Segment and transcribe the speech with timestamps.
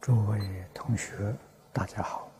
[0.00, 1.36] 诸位同学，
[1.74, 2.32] 大家好，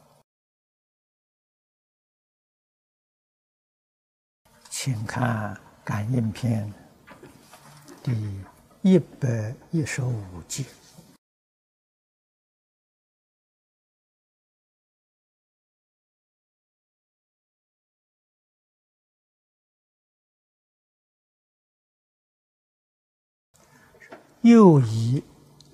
[4.70, 5.54] 请看
[5.84, 6.72] 《感应篇》
[8.02, 8.42] 第
[8.80, 10.64] 一百一十五节。
[24.40, 25.22] 又以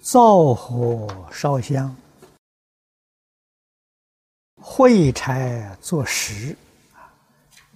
[0.09, 1.93] 灶火烧香，
[4.63, 6.57] 会柴作食，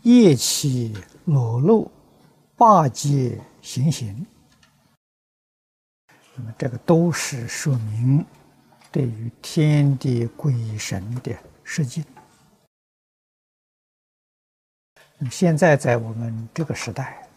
[0.03, 1.91] 夜起裸露，
[2.57, 4.25] 八戒行刑。
[6.37, 8.25] 那么，这个都是说明
[8.93, 12.05] 对于天地鬼神的示敬。
[15.19, 17.29] 那么，现在在我们这个时代，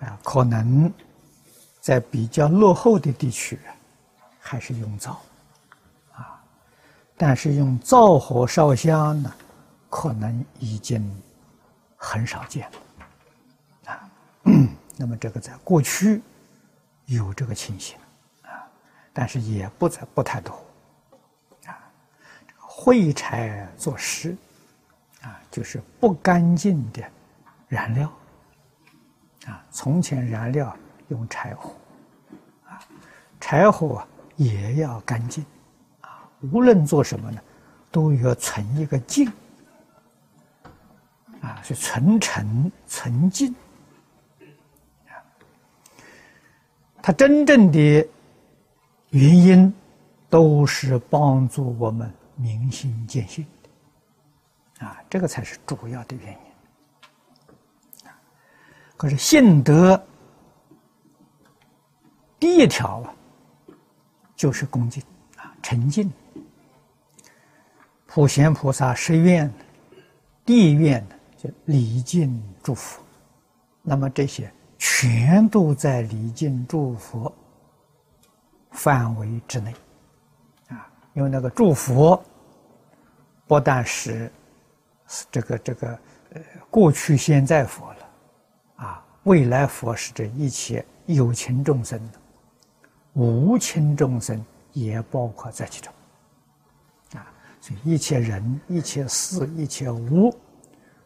[0.00, 0.92] 啊，可能。
[1.86, 3.56] 在比较落后的地区，
[4.40, 5.22] 还是用灶，
[6.14, 6.42] 啊，
[7.16, 9.32] 但是用灶火烧香呢，
[9.88, 11.08] 可能已经
[11.96, 14.10] 很少见了，啊，
[14.98, 16.20] 那么这个在过去
[17.04, 17.96] 有这个情形，
[18.42, 18.66] 啊，
[19.12, 20.60] 但是也不在不太多，
[21.66, 21.78] 啊，
[22.58, 24.36] 会柴做食，
[25.22, 27.00] 啊，就是不干净的
[27.68, 28.12] 燃料，
[29.46, 30.76] 啊，从前燃料。
[31.08, 31.70] 用柴火，
[32.66, 32.80] 啊，
[33.40, 34.04] 柴火
[34.34, 35.44] 也要干净，
[36.00, 37.40] 啊，无论做什么呢，
[37.92, 39.30] 都要存一个净，
[41.40, 43.54] 啊，是存诚存净，
[45.06, 45.14] 啊，
[47.00, 48.08] 它真正的
[49.10, 49.72] 原因
[50.28, 58.10] 都是帮助我们明心见性的，啊，这个才是主要的原因，
[58.96, 60.04] 可是信德。
[62.56, 63.14] 一条啊，
[64.34, 65.02] 就是恭敬
[65.36, 66.10] 啊，沉静。
[68.06, 69.52] 普贤菩萨十愿，
[70.44, 73.02] 第一愿就礼敬祝福，
[73.82, 77.30] 那么这些全都在礼敬祝福
[78.70, 79.74] 范围之内
[80.68, 82.18] 啊，因为那个祝福
[83.46, 84.32] 不但是
[85.30, 85.88] 这个这个
[86.32, 88.08] 呃过去现在佛了
[88.76, 92.18] 啊，未来佛是这一切有情众生的。
[93.16, 94.44] 无情众生
[94.74, 95.90] 也包括在其中，
[97.14, 97.26] 啊，
[97.62, 100.36] 所以一切人、一切事、一切物，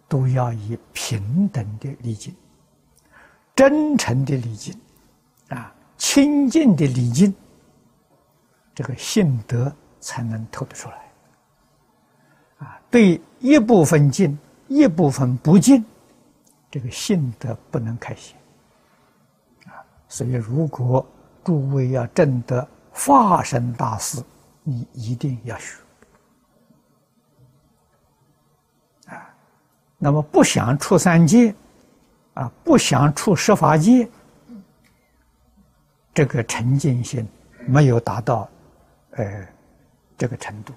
[0.09, 2.34] 都要以平等的礼敬、
[3.54, 4.76] 真诚的礼敬，
[5.50, 7.32] 啊，清净的礼敬，
[8.75, 11.12] 这个性德才能透得出来。
[12.59, 15.84] 啊，对一部分敬，一部分不敬，
[16.72, 18.37] 这个性德不能开显。
[19.66, 19.78] 啊，
[20.09, 21.06] 所以如果。
[21.44, 24.22] 诸位要证得化身大事，
[24.62, 25.76] 你一定要学
[29.06, 29.34] 啊！
[29.98, 31.54] 那么不想出三界，
[32.34, 34.08] 啊，不想出十法界，
[36.12, 37.26] 这个沉静心
[37.66, 38.48] 没有达到，
[39.12, 39.48] 呃，
[40.18, 40.74] 这个程度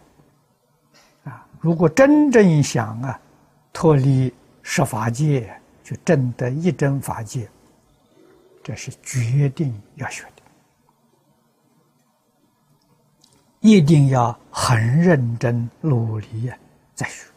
[1.25, 1.45] 啊！
[1.59, 3.19] 如果真正想啊，
[3.73, 7.49] 脱离十法界，就证得一真法界，
[8.63, 10.42] 这是决定要学的。
[13.63, 16.57] 一定要很认真努力呀，
[16.93, 17.32] 再学。